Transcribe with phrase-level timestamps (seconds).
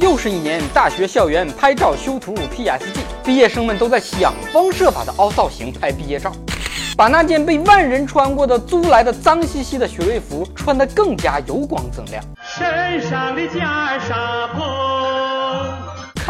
[0.00, 6.32] 又是一年大学校园拍照修图 PS 季，毕业生们都在想方设法的凹造型拍毕业照，
[6.96, 12.24] 把那件被万人穿过的租来的脏兮兮的学位服穿得更加油光锃亮。
[12.42, 13.60] 身上的袈
[14.00, 14.99] 裟破。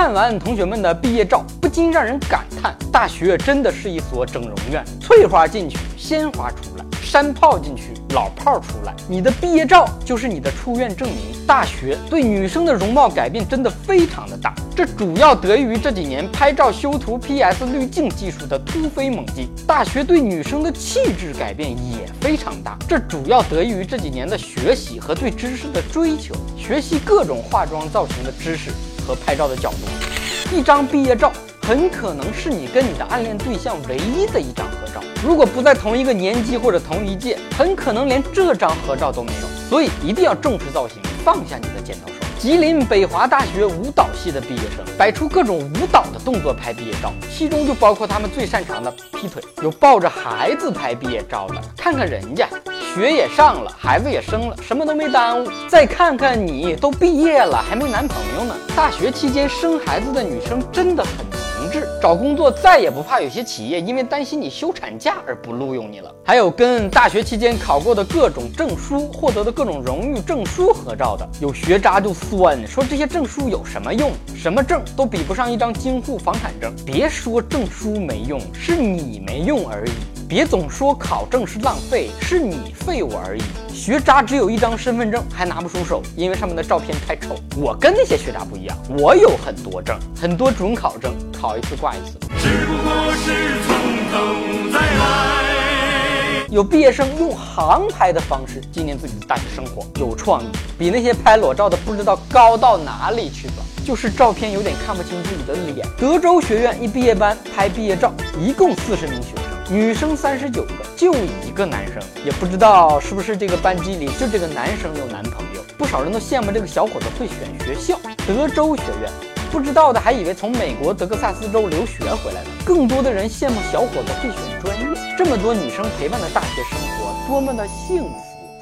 [0.00, 6.84] 看完同学们的毕业照，不禁让人感叹：大学真的是一所整容院，翠花进去，鲜花出来。
[7.02, 11.18] 山炮进去，老炮儿出来，你的毕业照就是你的出院证明。
[11.46, 19.50] 大学对女生的容貌改变真的非常的大，这主要得益于这几年拍照修图 PS 滤镜技术的突飞猛进。
[19.66, 30.56] 大学对女生的气质改变也非常大，这主要得益于这几年的学习和对知识的追求，学习各种化妆造型的知识和拍照的角度。
[30.56, 31.32] 一张毕业照。
[31.62, 39.46] 很可能是你跟你的暗恋对象唯一的一张合照，如果不在同一个年级或者同一届，很可能连这张合照都没有。
[39.68, 42.14] 所以一定要重视造型，放下你的剪刀手。
[42.40, 51.62] 吉林北华大学舞蹈系的毕业生摆出各种舞蹈的动作拍毕业照，其中就包括他们最擅长的劈腿，有抱着孩子拍毕业照的。
[51.76, 52.48] 看看人家，
[52.94, 55.48] 学也上了，孩子也生了，什么都没耽误。
[55.68, 58.54] 再看看你，都毕业了还没男朋友呢。
[58.74, 61.24] 大学期间生孩子的女生真的很
[61.62, 61.86] 明智。
[62.02, 66.12] 找工作再也不怕有些企业因为担心你休产假而不录用你了。
[66.24, 74.10] 还有跟大学期间考过的各种证书、获得的各种荣誉证书合照的，有学渣就酸说这些证书有什么用？
[74.34, 76.72] 什么证都比不上一张京沪房产证。
[76.84, 80.19] 别说证书没用，是你没用而已。
[80.30, 83.42] 别总说考证是浪费，是你废物而已。
[83.74, 87.34] 学渣只有一张身份证还拿不出手，因为上面的照片太丑。
[87.56, 92.16] 我跟那些学渣不一样，我有很多证，很多准考证，考一次挂一次。
[92.38, 93.74] 只不过是从
[94.12, 96.46] 头再来。
[96.48, 100.46] 有毕业生用航拍的方式纪念自己的大学生活，有创意，
[100.78, 103.54] 比那些拍裸照的不知道高到哪里去了。
[103.84, 105.84] 就是照片有点看不清自己的脸。
[105.98, 109.49] 德州学院一毕业班拍毕业照，一共四十名学生。
[109.72, 111.14] 女生三十九个，就
[111.46, 115.62] 一个男生，也不知道是不是这个班级里就这个男生有男朋友。
[115.78, 119.08] 不少人都羡慕这个小伙子会选学校，德州学院。
[119.52, 122.50] 不知道的还以为从美国德克萨斯州留学回来的。
[122.64, 124.86] 更多的人羡慕小伙子会选专业。
[125.16, 128.10] 这么多女生陪伴的大学生活，多么的幸福，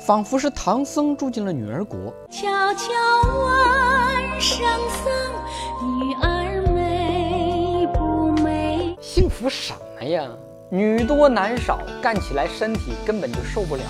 [0.04, 2.12] 仿佛是唐僧住进了女儿国。
[2.30, 2.92] 悄悄
[3.32, 4.58] 问圣
[5.02, 5.10] 僧，
[6.00, 8.94] 女儿美不美？
[9.00, 10.28] 幸福什么呀？
[10.70, 13.82] 女多男少，干起来身体根本就受不了。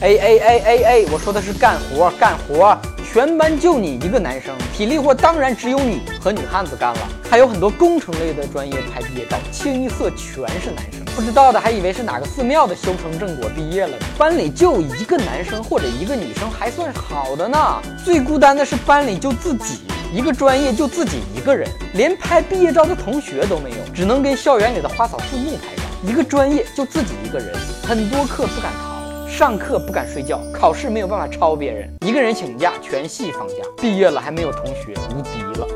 [0.00, 2.78] 哎哎哎哎哎，我说的是干活干活，
[3.12, 7.00] 全班就你一个男生，体力活当然只有你和女汉子干了。
[7.28, 11.04] 还有很多工程类的专业拍毕业照，清一色全是男生。
[11.16, 14.06] 不知道的还以为是哪个寺庙的修成正果毕业了呢。
[14.16, 17.58] 班里就一个男生或者一个女生还算好的呢，
[18.04, 19.80] 最孤单的是班里就自己。
[20.10, 25.82] 一个专业就自己一个人，连拍毕业照的同学都没有，只能跟校园里的花草树木拍照。
[26.02, 33.54] 一个专业就自己一个人，很多课不敢逃，上课不敢睡觉，考试没有办法抄别人，一个人请假，全系放假。
[33.76, 35.66] 毕业了还没有同学，无敌了。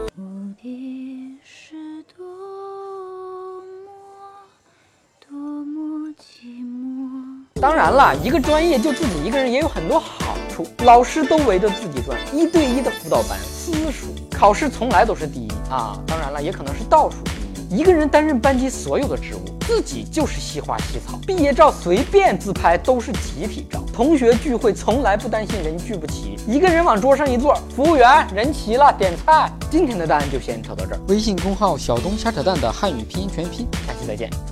[7.61, 15.99] 当然了，一个专业就自己一个人也有很多好处，老师都围着自己转，一对一的辅导班，私塾，考试从来都是第一啊！
[16.07, 17.79] 当然了，也可能是倒数第一。
[17.79, 21.19] 一个人担任班级所有的职务，自己就是西花西草。
[21.27, 29.51] 毕业照随便自拍都是集体照，同学聚会从来不担心人聚不齐，一个人往桌上一坐，服务员人齐了，点菜。
[29.71, 31.01] 今天的答案就先扯到这儿。
[31.09, 34.52] 微信公号小东瞎扯淡的汉语拼音全拼，下期再见。